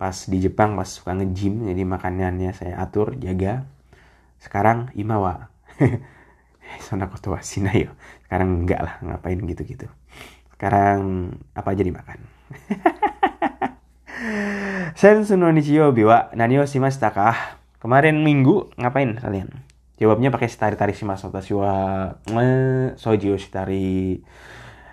pas 0.00 0.26
di 0.26 0.42
Jepang 0.42 0.74
pas 0.74 0.88
suka 0.88 1.14
nge-gym 1.14 1.68
jadi 1.68 1.82
makanannya 1.84 2.56
saya 2.56 2.80
atur, 2.80 3.14
jaga. 3.20 3.68
Sekarang 4.40 4.88
imawa. 4.96 5.52
Sekarang 8.24 8.64
enggak 8.64 8.80
lah, 8.80 8.94
ngapain 9.04 9.36
gitu-gitu. 9.44 9.90
Sekarang 10.56 11.34
apa 11.52 11.68
aja 11.74 11.82
dimakan. 11.82 12.22
Sensu 14.94 15.34
no 15.34 15.50
Nichiyobi 15.50 16.06
wa 16.06 16.30
nani 16.36 16.62
o 16.62 16.64
shimashita 16.68 17.10
ka? 17.10 17.58
Kemarin 17.82 18.22
minggu 18.22 18.70
ngapain 18.78 19.18
kalian? 19.18 19.50
Jawabnya 19.98 20.30
pakai 20.30 20.46
shitari-tari 20.46 20.94
shimasu. 20.94 21.30
Watashi 21.30 21.58
wa 21.58 21.74
soji 22.94 23.34
o 23.34 23.36
shitari 23.40 24.22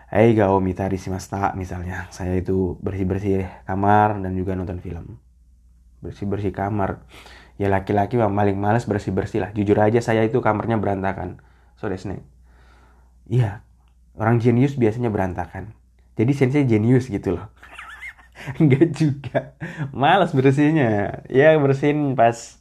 eiga 0.10 0.50
o 0.50 0.58
mitari 0.58 0.98
shimashita 0.98 1.54
misalnya. 1.54 2.10
Saya 2.10 2.34
itu 2.34 2.82
bersih-bersih 2.82 3.46
kamar 3.70 4.18
dan 4.18 4.34
juga 4.34 4.58
nonton 4.58 4.82
film. 4.82 5.22
Bersih-bersih 6.02 6.56
kamar. 6.56 7.06
Ya 7.60 7.68
laki-laki 7.68 8.18
paling 8.18 8.58
males 8.58 8.88
bersih-bersih 8.88 9.44
lah. 9.44 9.50
Jujur 9.54 9.78
aja 9.78 10.00
saya 10.00 10.26
itu 10.26 10.40
kamarnya 10.40 10.80
berantakan. 10.82 11.44
So 11.80 11.88
desne. 11.88 12.28
Iya. 13.32 13.64
Orang 14.20 14.44
jenius 14.44 14.76
biasanya 14.76 15.08
berantakan. 15.08 15.72
Jadi 16.20 16.32
sensei 16.36 16.68
jenius 16.68 17.08
gitu 17.08 17.40
loh. 17.40 17.48
Enggak 18.60 18.92
juga. 19.00 19.56
Malas 19.96 20.36
bersihnya. 20.36 21.24
Ya 21.32 21.56
bersihin 21.56 22.20
pas 22.20 22.60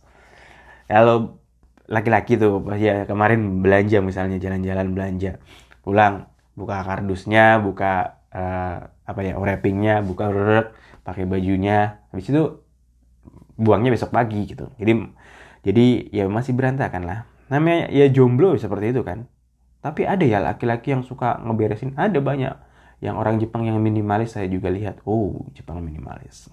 kalau 0.87 1.43
laki-laki 1.91 2.39
tuh 2.39 2.63
ya 2.79 3.11
kemarin 3.11 3.59
belanja 3.59 3.99
misalnya 3.99 4.39
jalan-jalan 4.39 4.95
belanja. 4.95 5.43
Pulang 5.83 6.31
buka 6.55 6.87
kardusnya, 6.87 7.59
buka 7.59 8.23
uh, 8.31 8.87
apa 9.03 9.21
ya, 9.27 9.35
wrappingnya, 9.35 10.07
buka 10.07 10.31
pakai 11.03 11.27
bajunya. 11.27 12.07
Habis 12.15 12.31
itu 12.31 12.63
buangnya 13.59 13.91
besok 13.91 14.15
pagi 14.15 14.47
gitu. 14.47 14.71
Jadi 14.79 15.11
jadi 15.67 15.87
ya 16.15 16.31
masih 16.31 16.55
berantakan 16.55 17.03
lah. 17.03 17.21
Namanya 17.49 17.89
ya 17.89 18.09
jomblo 18.13 18.57
seperti 18.57 18.93
itu 18.93 19.03
kan. 19.05 19.29
Tapi 19.81 20.05
ada 20.05 20.25
ya 20.27 20.43
laki-laki 20.43 20.93
yang 20.93 21.07
suka 21.07 21.39
ngeberesin, 21.41 21.95
ada 21.97 22.19
banyak 22.19 22.55
yang 22.99 23.15
orang 23.15 23.39
Jepang 23.39 23.63
yang 23.63 23.79
minimalis 23.79 24.35
saya 24.35 24.51
juga 24.51 24.75
lihat 24.75 25.07
oh 25.07 25.47
Jepang 25.55 25.79
minimalis 25.87 26.51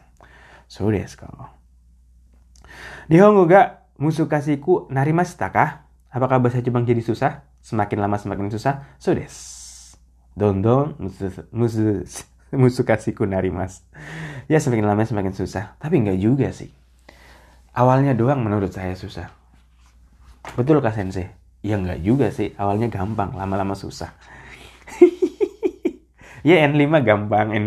so 0.70 0.86
desu 0.94 1.25
kalau 1.25 1.50
Nihongo 3.06 3.46
ga 3.46 3.86
musukashiku 4.02 4.90
narimashita 4.90 5.54
kah? 5.54 5.88
Apakah 6.10 6.42
bahasa 6.42 6.60
Jepang 6.60 6.84
jadi 6.84 7.00
susah? 7.06 7.46
Semakin 7.62 8.02
lama 8.02 8.18
semakin 8.18 8.50
susah? 8.50 8.98
So 8.98 9.14
desu. 9.14 9.96
Dondon 10.36 10.98
musu, 11.00 11.32
musu, 11.54 12.04
musukashiku 12.52 13.24
narimas. 13.24 13.86
Ya 14.50 14.58
semakin 14.60 14.90
lama 14.90 15.06
semakin 15.06 15.32
susah. 15.38 15.78
Tapi 15.80 16.02
enggak 16.02 16.20
juga 16.20 16.50
sih. 16.52 16.74
Awalnya 17.78 18.18
doang 18.18 18.42
menurut 18.42 18.74
saya 18.74 18.98
susah. 18.98 19.32
Betul 20.54 20.86
kah 20.86 20.94
sensei? 20.94 21.34
Ya 21.66 21.82
enggak 21.82 22.06
juga 22.06 22.30
sih. 22.30 22.54
Awalnya 22.54 22.94
gampang, 22.94 23.34
lama-lama 23.34 23.74
susah. 23.74 24.14
Ya 26.46 26.62
N5 26.70 27.02
gampang, 27.02 27.58
N 27.58 27.66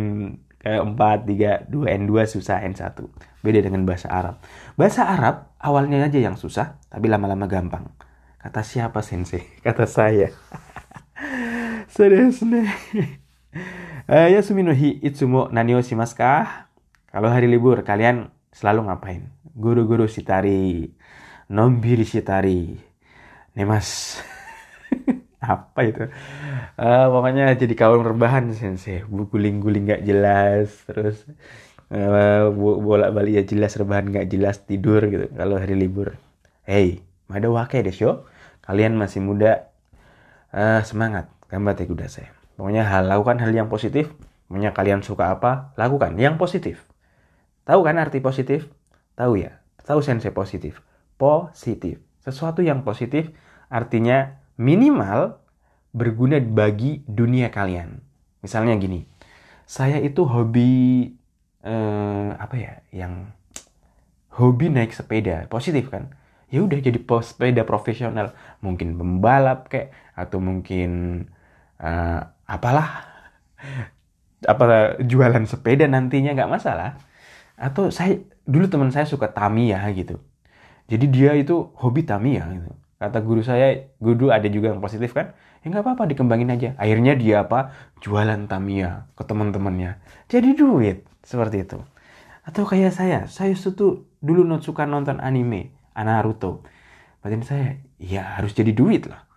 keempat, 0.62 1.26
tiga, 1.26 1.66
dua, 1.66 1.98
N2 1.98 2.30
susah, 2.30 2.62
N1. 2.62 2.94
Beda 3.42 3.58
dengan 3.58 3.82
bahasa 3.82 4.06
Arab. 4.06 4.38
Bahasa 4.78 5.02
Arab 5.02 5.50
awalnya 5.58 6.06
aja 6.06 6.22
yang 6.22 6.38
susah, 6.38 6.78
tapi 6.86 7.10
lama-lama 7.10 7.50
gampang. 7.50 7.90
Kata 8.38 8.62
siapa 8.62 9.02
sensei? 9.02 9.42
Kata 9.66 9.82
saya. 9.82 10.30
Serius 11.90 12.38
nih. 12.46 12.70
Uh, 14.06 14.30
ya 14.30 14.46
suminohi 14.46 15.02
itsumo 15.02 15.50
nani 15.50 15.74
o 15.74 15.82
shimasu 15.82 16.14
ka? 16.14 16.70
Kalau 17.10 17.34
hari 17.34 17.50
libur 17.50 17.82
kalian 17.82 18.30
selalu 18.54 18.86
ngapain? 18.86 19.34
Guru-guru 19.58 20.06
shitari, 21.48 21.56
nombiri 21.56 22.04
shitari, 22.04 22.60
nemas. 23.56 24.20
apa 25.40 25.80
itu? 25.84 26.04
Uh, 26.76 27.06
pokoknya 27.08 27.56
jadi 27.56 27.72
kawan 27.72 28.04
rebahan 28.04 28.52
sensei. 28.52 29.00
Guling-guling 29.08 29.88
nggak 29.88 30.04
jelas 30.04 30.68
terus 30.84 31.24
uh, 31.88 32.52
bolak 32.52 33.16
balik 33.16 33.32
ya 33.32 33.42
jelas 33.48 33.72
rebahan 33.80 34.12
nggak 34.12 34.28
jelas 34.28 34.60
tidur 34.68 35.00
gitu 35.08 35.32
kalau 35.32 35.56
hari 35.56 35.72
libur. 35.72 36.20
Hey 36.68 37.00
ada 37.28 37.48
wakai 37.48 37.84
deh 37.84 37.96
show 37.96 38.28
kalian 38.64 38.96
masih 38.96 39.24
muda. 39.24 39.72
Uh, 40.52 40.80
semangat. 40.84 41.28
Gambar 41.48 41.80
kuda 41.80 42.12
saya. 42.12 42.28
Pokoknya 42.60 42.84
hal 42.84 43.08
lakukan 43.08 43.40
hal 43.40 43.52
yang 43.56 43.72
positif. 43.72 44.12
Pokoknya 44.48 44.76
kalian 44.76 45.00
suka 45.00 45.32
apa 45.32 45.72
lakukan 45.80 46.12
yang 46.20 46.36
positif. 46.36 46.84
Tahu 47.64 47.80
kan 47.84 47.96
arti 47.96 48.20
positif? 48.20 48.68
Tahu 49.16 49.40
ya? 49.40 49.60
Tahu 49.84 50.04
sensei 50.04 50.32
positif 50.32 50.84
positif 51.18 52.00
sesuatu 52.28 52.60
yang 52.60 52.84
positif 52.84 53.32
artinya 53.72 54.36
minimal 54.60 55.40
berguna 55.96 56.36
bagi 56.44 57.00
dunia 57.08 57.48
kalian. 57.48 58.04
Misalnya 58.44 58.76
gini, 58.76 59.08
saya 59.64 59.96
itu 59.98 60.28
hobi 60.28 61.08
eh, 61.64 62.28
apa 62.36 62.54
ya, 62.54 62.72
yang 62.92 63.32
hobi 64.36 64.68
naik 64.68 64.92
sepeda, 64.92 65.48
positif 65.48 65.88
kan? 65.88 66.12
Ya 66.48 66.64
udah 66.64 66.80
jadi 66.80 66.96
sepeda 67.00 67.64
profesional, 67.68 68.32
mungkin 68.64 68.96
pembalap 68.96 69.68
kayak 69.68 69.92
atau 70.16 70.40
mungkin 70.40 71.22
uh, 71.76 72.24
apalah 72.48 73.04
apa 74.48 74.96
jualan 75.04 75.44
sepeda 75.44 75.84
nantinya 75.84 76.32
nggak 76.32 76.48
masalah. 76.48 76.96
Atau 77.52 77.92
saya 77.92 78.24
dulu 78.48 78.64
teman 78.64 78.88
saya 78.88 79.04
suka 79.04 79.28
Tamiya 79.28 79.84
gitu. 79.92 80.24
Jadi 80.88 81.04
dia 81.12 81.36
itu 81.36 81.68
hobi 81.76 82.02
Tamiya 82.02 82.48
gitu. 82.56 82.72
Kata 82.98 83.22
guru 83.22 83.44
saya 83.44 83.92
guru 84.00 84.32
ada 84.32 84.48
juga 84.48 84.72
yang 84.72 84.80
positif 84.82 85.12
kan? 85.12 85.36
Ya 85.62 85.70
nggak 85.70 85.84
apa-apa 85.84 86.08
dikembangin 86.08 86.50
aja. 86.50 86.74
Akhirnya 86.80 87.14
dia 87.14 87.44
apa? 87.44 87.76
Jualan 88.00 88.48
Tamiya 88.48 89.06
ke 89.14 89.22
teman-temannya. 89.22 90.00
Jadi 90.26 90.56
duit 90.56 91.04
seperti 91.22 91.62
itu. 91.62 91.78
Atau 92.42 92.64
kayak 92.64 92.96
saya 92.96 93.28
saya 93.28 93.52
tuh 93.54 94.08
dulu 94.24 94.42
not 94.42 94.64
suka 94.64 94.88
nonton 94.88 95.20
anime 95.20 95.76
Naruto. 95.92 96.64
Batin 97.20 97.44
saya 97.44 97.76
ya 98.00 98.40
harus 98.40 98.56
jadi 98.56 98.72
duit 98.72 99.04
lah. 99.06 99.28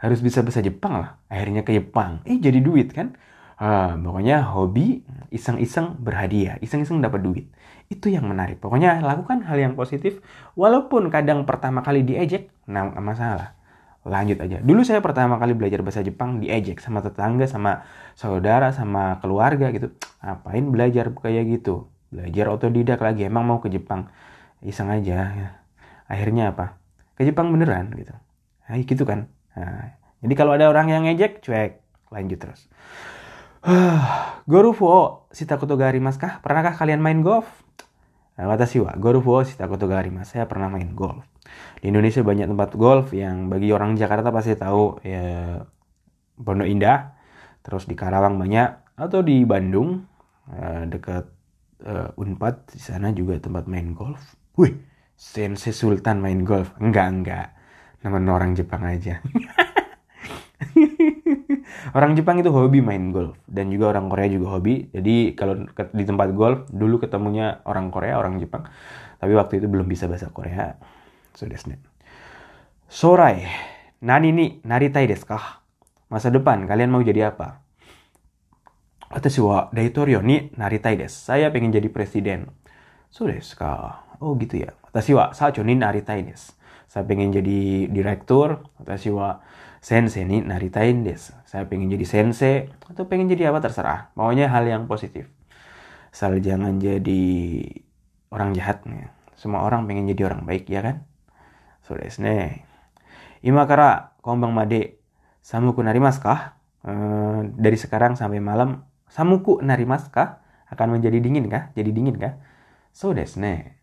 Harus 0.00 0.24
bisa 0.24 0.40
bahasa 0.40 0.64
Jepang 0.64 0.98
lah. 0.98 1.20
Akhirnya 1.28 1.62
ke 1.62 1.76
Jepang. 1.76 2.24
Eh 2.24 2.40
jadi 2.40 2.64
duit 2.64 2.96
kan? 2.96 3.12
Ah, 3.54 3.94
pokoknya 3.94 4.42
hobi 4.56 5.04
iseng-iseng 5.30 6.00
berhadiah. 6.02 6.58
Iseng-iseng 6.64 6.98
dapat 6.98 7.20
duit 7.22 7.46
itu 7.94 8.10
yang 8.10 8.26
menarik. 8.26 8.58
Pokoknya 8.58 8.98
lakukan 8.98 9.46
hal 9.46 9.56
yang 9.56 9.78
positif 9.78 10.18
walaupun 10.58 11.08
kadang 11.08 11.46
pertama 11.46 11.80
kali 11.80 12.02
diejek, 12.02 12.50
nah 12.66 12.90
masalah. 12.98 13.54
Lanjut 14.04 14.36
aja. 14.36 14.60
Dulu 14.60 14.84
saya 14.84 15.00
pertama 15.00 15.40
kali 15.40 15.56
belajar 15.56 15.80
bahasa 15.80 16.04
Jepang 16.04 16.36
diejek 16.36 16.76
sama 16.76 17.00
tetangga, 17.00 17.48
sama 17.48 17.88
saudara, 18.12 18.68
sama 18.76 19.16
keluarga 19.24 19.72
gitu. 19.72 19.96
Ngapain 20.20 20.64
belajar 20.68 21.08
kayak 21.16 21.44
gitu? 21.48 21.88
Belajar 22.12 22.52
otodidak 22.52 23.00
lagi. 23.00 23.24
Emang 23.24 23.48
mau 23.48 23.64
ke 23.64 23.72
Jepang? 23.72 24.12
Iseng 24.60 24.92
aja. 24.92 25.56
Akhirnya 26.04 26.52
apa? 26.52 26.76
Ke 27.16 27.24
Jepang 27.24 27.48
beneran 27.48 27.96
gitu. 27.96 28.12
Nah, 28.68 28.76
gitu 28.76 29.08
kan. 29.08 29.32
Nah, 29.56 29.96
jadi 30.20 30.34
kalau 30.36 30.52
ada 30.52 30.68
orang 30.68 30.92
yang 30.92 31.08
ngejek, 31.08 31.40
cuek. 31.40 31.80
Lanjut 32.12 32.38
terus. 32.44 32.68
Gorufu 34.50 34.84
o 34.84 35.02
shitakoto 35.32 35.80
ga 35.80 35.88
arimasu 35.88 36.20
kah? 36.20 36.44
Pernahkah 36.44 36.76
kalian 36.76 37.00
main 37.00 37.24
golf? 37.24 37.48
Watashi 38.34 38.82
wa 38.82 38.90
golf 38.98 39.22
wo 39.22 39.46
shitakoto 39.46 39.86
ga 39.86 40.02
arimasu. 40.02 40.34
Saya 40.38 40.50
pernah 40.50 40.66
main 40.66 40.90
golf. 40.90 41.22
Di 41.78 41.90
Indonesia 41.94 42.24
banyak 42.26 42.50
tempat 42.50 42.74
golf 42.74 43.14
yang 43.14 43.46
bagi 43.46 43.70
orang 43.70 43.94
Jakarta 43.94 44.34
pasti 44.34 44.58
tahu 44.58 44.98
ya 45.06 45.62
Pondok 46.34 46.66
Indah, 46.66 47.14
terus 47.62 47.86
di 47.86 47.94
Karawang 47.94 48.34
banyak 48.34 48.98
atau 48.98 49.22
di 49.22 49.46
Bandung 49.46 50.02
eh, 50.50 50.82
dekat 50.90 51.30
uh, 51.86 52.10
Unpad 52.18 52.74
di 52.74 52.80
sana 52.82 53.14
juga 53.14 53.38
tempat 53.38 53.70
main 53.70 53.94
golf. 53.94 54.34
Wih, 54.58 54.74
Sensei 55.14 55.70
Sultan 55.70 56.18
main 56.18 56.42
golf. 56.42 56.74
Enggak, 56.82 57.06
enggak. 57.10 57.48
Nama 58.02 58.18
orang 58.34 58.58
Jepang 58.58 58.82
aja. 58.82 59.22
orang 61.92 62.16
Jepang 62.16 62.40
itu 62.40 62.48
hobi 62.48 62.80
main 62.80 63.12
golf 63.12 63.36
dan 63.44 63.68
juga 63.68 63.92
orang 63.92 64.08
Korea 64.08 64.32
juga 64.32 64.56
hobi. 64.56 64.88
Jadi 64.88 65.36
kalau 65.36 65.68
di 65.68 66.04
tempat 66.08 66.32
golf 66.32 66.64
dulu 66.72 66.96
ketemunya 67.02 67.60
orang 67.68 67.92
Korea, 67.92 68.16
orang 68.16 68.40
Jepang. 68.40 68.64
Tapi 69.20 69.32
waktu 69.36 69.60
itu 69.60 69.68
belum 69.68 69.84
bisa 69.84 70.08
bahasa 70.08 70.32
Korea. 70.32 70.80
So 71.36 71.44
desu 71.44 71.76
Sorai, 72.88 73.44
nani 74.00 74.30
ni 74.30 74.46
naritai 74.62 75.04
desu 75.10 75.26
ka? 75.28 75.66
Masa 76.08 76.30
depan 76.30 76.64
kalian 76.64 76.88
mau 76.94 77.02
jadi 77.02 77.34
apa? 77.34 77.60
Watashi 79.10 79.42
wa 79.42 79.68
daitorio 79.74 80.22
ni 80.24 80.48
naritai 80.54 80.96
desu. 80.96 81.28
Saya 81.28 81.50
pengen 81.52 81.74
jadi 81.74 81.90
presiden. 81.90 82.48
So 83.10 83.28
desu 83.28 83.58
ka? 83.58 84.00
Oh 84.22 84.38
gitu 84.40 84.62
ya. 84.62 84.72
Watashi 84.88 85.12
wa 85.12 85.34
sacho 85.34 85.60
ni 85.66 85.74
naritai 85.74 86.22
desu 86.24 86.54
saya 86.94 87.10
pengen 87.10 87.34
jadi 87.34 87.90
direktur 87.90 88.70
atau 88.78 88.94
siwa 88.94 89.42
sense 89.82 90.22
ini 90.22 90.46
naritain 90.46 91.02
des 91.02 91.34
saya 91.42 91.66
pengen 91.66 91.90
jadi 91.90 92.06
sense 92.06 92.70
atau 92.86 93.10
pengen 93.10 93.26
jadi 93.26 93.50
apa 93.50 93.58
terserah. 93.58 94.14
Maunya 94.14 94.46
hal 94.46 94.62
yang 94.62 94.86
positif. 94.86 95.26
Asal 96.14 96.38
jangan 96.38 96.78
jadi 96.78 97.26
orang 98.30 98.54
jahat 98.54 98.86
nih 98.86 99.10
semua 99.34 99.66
orang 99.66 99.90
pengen 99.90 100.06
jadi 100.06 100.30
orang 100.30 100.46
baik 100.46 100.70
ya 100.70 100.86
kan? 100.86 101.02
So 101.82 101.98
desne 101.98 102.62
ima 103.42 103.66
kara 103.66 104.14
kombang 104.22 104.54
made. 104.54 105.02
Samuku 105.42 105.82
narimas 105.82 106.22
kah 106.22 106.54
eh, 106.86 107.50
dari 107.58 107.74
sekarang 107.74 108.14
sampai 108.14 108.38
malam 108.38 108.86
samuku 109.10 109.58
narimas 109.66 110.06
kah 110.14 110.46
akan 110.70 110.94
menjadi 110.94 111.18
dingin 111.18 111.50
kah? 111.50 111.74
Jadi 111.74 111.90
dingin 111.90 112.22
kah? 112.22 112.38
So 112.94 113.10
desne 113.10 113.82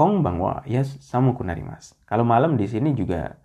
Kongbang 0.00 0.40
wa 0.40 0.64
ya 0.64 0.80
samuku 0.80 1.44
narimasu. 1.44 1.92
Kalau 2.08 2.24
malam 2.24 2.56
di 2.56 2.64
sini 2.64 2.96
juga 2.96 3.36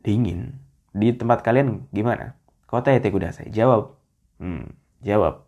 dingin. 0.00 0.56
Di 0.96 1.12
tempat 1.12 1.44
kalian 1.44 1.92
gimana? 1.92 2.40
Kota 2.64 2.88
ete 2.88 3.12
kudasai. 3.12 3.52
Jawab. 3.52 4.00
Hmm, 4.40 4.72
jawab. 5.04 5.44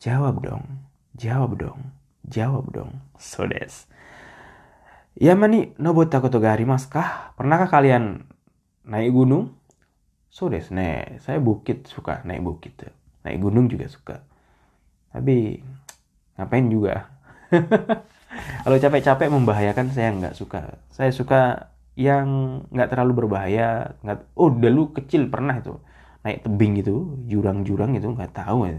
Jawab 0.00 0.40
dong. 0.40 0.64
Jawab 1.12 1.60
dong. 1.60 1.92
Jawab 2.24 2.72
dong. 2.72 3.04
So 3.20 3.44
desu. 3.44 3.84
Yamani 5.20 5.76
nobotta 5.76 6.24
koto 6.24 6.40
ga 6.40 6.56
arimasu 6.56 6.88
kah? 6.88 7.36
Pernahkah 7.36 7.68
kalian 7.68 8.24
naik 8.88 9.12
gunung? 9.12 9.60
So 10.32 10.48
desu 10.48 10.72
ne. 10.72 11.20
Saya 11.20 11.36
bukit 11.36 11.84
suka 11.84 12.24
naik 12.24 12.40
bukit. 12.40 12.80
Naik 13.28 13.44
gunung 13.44 13.68
juga 13.68 13.92
suka. 13.92 14.24
Tapi 15.12 15.60
ngapain 16.40 16.64
juga? 16.72 17.12
Kalau 18.62 18.76
capek-capek 18.78 19.28
membahayakan 19.28 19.86
saya 19.92 20.10
nggak 20.14 20.34
suka. 20.36 20.80
Saya 20.94 21.10
suka 21.12 21.72
yang 21.98 22.62
nggak 22.72 22.88
terlalu 22.92 23.26
berbahaya. 23.26 23.98
Nggak, 24.00 24.18
oh 24.38 24.48
dulu 24.48 24.96
kecil 24.96 25.28
pernah 25.28 25.58
itu 25.60 25.76
naik 26.22 26.46
tebing 26.46 26.78
itu, 26.78 27.18
jurang-jurang 27.26 27.98
itu 27.98 28.06
nggak 28.06 28.32
tahu 28.32 28.70
ya. 28.70 28.78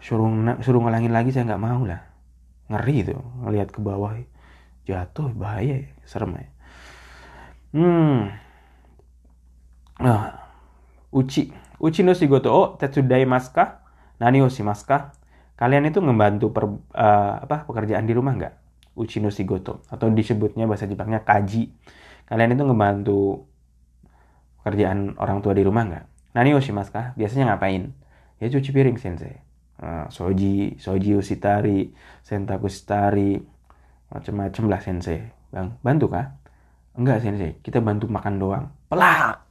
Suruh 0.00 0.28
suruh 0.64 0.80
ngelangin 0.84 1.12
lagi 1.12 1.30
saya 1.30 1.48
nggak 1.48 1.62
mau 1.62 1.84
lah. 1.84 2.00
Ngeri 2.72 2.96
itu 3.04 3.14
ngelihat 3.44 3.68
ke 3.70 3.80
bawah 3.84 4.16
jatuh 4.84 5.32
bahaya 5.32 5.80
ya, 5.80 5.90
serem 6.04 6.36
ya 6.36 6.46
hmm 7.74 8.18
nah 10.04 10.22
uci 11.10 11.50
uci 11.80 12.00
no 12.04 12.12
shigoto 12.12 12.52
o 12.52 12.62
tetsudai 12.76 13.24
maska 13.24 13.80
nani 14.20 14.44
o 14.44 14.48
kalian 15.54 15.86
itu 15.86 16.02
ngebantu 16.02 16.50
per, 16.50 16.64
uh, 16.66 17.34
apa 17.46 17.64
pekerjaan 17.64 18.04
di 18.04 18.12
rumah 18.12 18.34
nggak 18.34 18.54
uci 18.94 19.18
no 19.18 19.30
shigoto 19.30 19.82
atau 19.90 20.06
disebutnya 20.10 20.66
bahasa 20.70 20.86
Jepangnya 20.86 21.22
kaji. 21.26 21.70
Kalian 22.24 22.56
itu 22.56 22.62
ngebantu 22.64 23.20
pekerjaan 24.62 25.18
orang 25.20 25.44
tua 25.44 25.52
di 25.52 25.62
rumah 25.66 25.84
nggak? 25.84 26.04
Nani 26.34 26.56
o 26.56 26.60
shimaska 26.62 27.12
biasanya 27.14 27.54
ngapain? 27.54 27.92
Ya 28.40 28.48
cuci 28.50 28.70
piring 28.74 28.98
sensei. 28.98 29.38
Uh, 29.74 30.06
soji 30.08 30.78
soji 30.78 31.18
usitari 31.18 31.90
sentaku 32.22 32.70
sitari 32.70 33.38
macam-macam 34.10 34.64
lah 34.70 34.80
sensei. 34.80 35.20
Bang 35.50 35.78
bantu 35.84 36.10
kah 36.10 36.34
enggak 36.96 37.22
sensei. 37.22 37.58
Kita 37.60 37.78
bantu 37.84 38.10
makan 38.10 38.34
doang. 38.40 38.64
Pelak! 38.90 39.42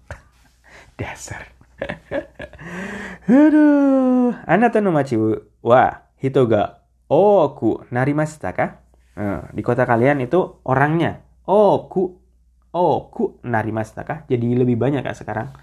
Dasar. 1.00 1.44
Aduh. 3.30 4.36
Anata 4.48 4.80
no 4.84 4.92
machi 4.92 5.16
wa 5.64 5.84
hito 6.20 6.44
ga 6.48 6.84
oku 7.08 7.86
narimashita 7.92 8.52
ka 8.52 8.83
nah, 9.18 9.48
di 9.50 9.62
kota 9.62 9.84
kalian 9.84 10.24
itu 10.24 10.62
orangnya 10.66 11.22
oku 11.46 12.18
oku 12.74 13.24
narimashita 13.46 14.02
ka 14.06 14.16
jadi 14.30 14.58
lebih 14.58 14.80
banyak 14.80 15.06
kak 15.06 15.18
sekarang 15.18 15.54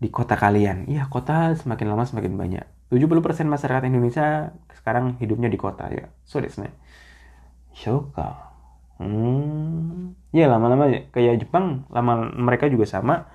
di 0.00 0.08
kota 0.08 0.36
kalian 0.36 0.88
iya 0.88 1.08
kota 1.08 1.52
semakin 1.56 1.86
lama 1.92 2.08
semakin 2.08 2.34
banyak 2.36 2.64
70% 2.90 3.46
masyarakat 3.46 3.86
Indonesia 3.86 4.50
sekarang 4.72 5.20
hidupnya 5.20 5.52
di 5.52 5.60
kota 5.60 5.86
ya 5.92 6.08
so 6.24 6.40
desu 6.40 6.64
Shoka. 7.74 8.50
Hmm. 9.00 10.12
Ya 10.36 10.46
lama-lama 10.46 10.90
kayak 11.10 11.46
Jepang, 11.46 11.88
lama 11.88 12.28
mereka 12.34 12.68
juga 12.68 12.86
sama. 12.86 13.26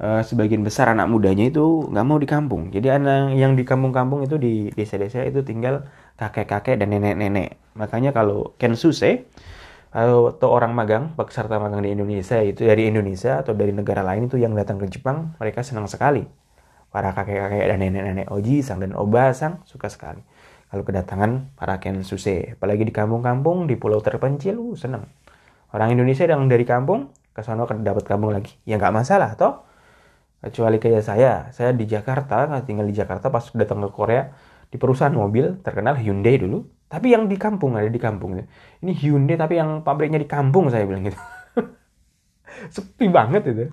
Uh, 0.00 0.24
sebagian 0.24 0.64
besar 0.64 0.88
anak 0.96 1.12
mudanya 1.12 1.44
itu 1.52 1.84
nggak 1.92 2.06
mau 2.08 2.16
di 2.16 2.24
kampung. 2.24 2.72
Jadi 2.72 2.88
anak 2.88 3.36
yang 3.36 3.52
di 3.52 3.68
kampung-kampung 3.68 4.24
itu 4.24 4.40
di 4.40 4.72
desa-desa 4.72 5.28
itu 5.28 5.44
tinggal 5.44 5.84
kakek-kakek 6.16 6.80
dan 6.80 6.96
nenek-nenek. 6.96 7.60
Makanya 7.78 8.10
kalau 8.10 8.56
Kensuse 8.56 9.28
atau 9.90 10.48
orang 10.50 10.70
magang, 10.70 11.14
peserta 11.18 11.58
magang 11.58 11.82
di 11.82 11.90
Indonesia 11.90 12.38
itu 12.38 12.62
dari 12.62 12.86
Indonesia 12.86 13.42
atau 13.42 13.58
dari 13.58 13.74
negara 13.74 14.06
lain 14.06 14.30
itu 14.30 14.38
yang 14.38 14.54
datang 14.54 14.78
ke 14.78 14.86
Jepang, 14.86 15.34
mereka 15.42 15.66
senang 15.66 15.90
sekali. 15.90 16.22
Para 16.90 17.14
kakek-kakek 17.14 17.70
dan 17.70 17.78
nenek-nenek 17.78 18.26
Oji 18.34 18.66
sang 18.66 18.82
dan 18.82 18.98
Obasang 18.98 19.62
suka 19.62 19.86
sekali 19.86 20.22
kalau 20.70 20.86
kedatangan 20.86 21.50
para 21.58 21.82
Kensuse. 21.82 22.54
Apalagi 22.54 22.86
di 22.86 22.94
kampung-kampung, 22.94 23.66
di 23.66 23.74
pulau 23.74 23.98
terpencil, 23.98 24.54
uh, 24.56 24.78
seneng. 24.78 25.10
Orang 25.74 25.90
Indonesia 25.90 26.24
yang 26.26 26.46
dari 26.46 26.62
kampung, 26.62 27.10
ke 27.34 27.42
sana 27.42 27.66
dapat 27.66 28.06
kampung 28.06 28.30
lagi. 28.30 28.54
Ya 28.62 28.78
nggak 28.78 28.94
masalah, 28.94 29.34
toh. 29.34 29.66
Kecuali 30.40 30.80
kayak 30.80 31.04
saya, 31.04 31.52
saya 31.52 31.76
di 31.76 31.84
Jakarta, 31.84 32.48
tinggal 32.64 32.88
di 32.88 32.96
Jakarta 32.96 33.28
pas 33.28 33.44
datang 33.52 33.84
ke 33.84 33.90
Korea, 33.92 34.32
di 34.70 34.76
perusahaan 34.78 35.12
mobil 35.12 35.58
terkenal 35.60 35.98
Hyundai 35.98 36.38
dulu. 36.38 36.62
Tapi 36.90 37.14
yang 37.14 37.30
di 37.30 37.38
kampung, 37.38 37.78
ada 37.78 37.86
di 37.86 38.00
kampung. 38.02 38.34
Ini 38.82 38.92
Hyundai 38.94 39.38
tapi 39.38 39.58
yang 39.58 39.86
pabriknya 39.86 40.18
di 40.18 40.26
kampung, 40.26 40.70
saya 40.70 40.86
bilang 40.86 41.06
gitu. 41.06 41.18
Sepi 42.74 43.06
banget 43.06 43.46
itu. 43.46 43.66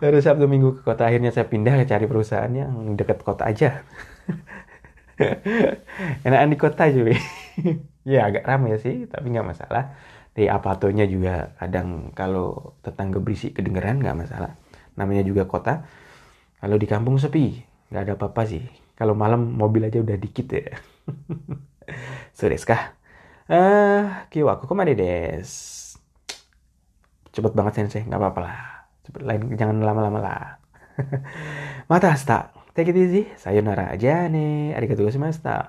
Baru 0.00 0.16
Sabtu 0.22 0.48
Minggu 0.48 0.78
ke 0.78 0.80
kota, 0.86 1.10
akhirnya 1.10 1.34
saya 1.34 1.50
pindah 1.50 1.84
cari 1.84 2.06
perusahaan 2.08 2.48
yang 2.48 2.96
dekat 2.96 3.20
kota 3.20 3.48
aja. 3.48 3.84
enakan 6.26 6.50
di 6.52 6.58
kota 6.58 6.88
juga 6.90 7.14
ya 8.12 8.28
agak 8.28 8.44
ramai 8.46 8.78
sih 8.80 9.06
tapi 9.06 9.32
nggak 9.32 9.46
masalah 9.46 9.94
di 10.32 10.48
apatonya 10.48 11.04
juga 11.04 11.52
kadang 11.60 12.10
kalau 12.16 12.76
tetangga 12.80 13.20
berisik 13.20 13.60
kedengeran 13.60 14.00
nggak 14.00 14.16
masalah 14.16 14.56
namanya 14.96 15.22
juga 15.24 15.44
kota 15.44 15.84
kalau 16.58 16.76
di 16.80 16.86
kampung 16.88 17.20
sepi 17.20 17.60
nggak 17.92 18.02
ada 18.08 18.14
apa-apa 18.16 18.42
sih 18.48 18.64
kalau 19.02 19.18
malam 19.18 19.58
mobil 19.58 19.82
aja 19.82 19.98
udah 19.98 20.14
dikit 20.14 20.46
ya. 20.54 20.70
So 22.38 22.46
desu 22.46 22.70
kah 22.70 22.94
uh, 23.50 24.30
kiwaku 24.30 24.70
ke 24.70 24.74
mana 24.78 24.94
des? 24.94 25.50
Cepet 27.34 27.52
banget 27.58 27.82
sensei 27.82 28.06
nggak 28.06 28.22
apa-apa 28.22 28.40
lah. 28.40 28.58
Cepet 29.02 29.20
lain 29.26 29.42
jangan 29.58 29.82
lama-lama 29.82 30.18
lah. 30.22 30.62
Mata 31.90 32.14
hasta 32.14 32.54
Take 32.72 32.88
it 32.88 32.96
easy. 32.96 33.22
Sayonara 33.36 33.92
aja 33.92 34.32
nih. 34.32 34.72
Arigatou 34.72 35.04
gozaimashita. 35.04 35.60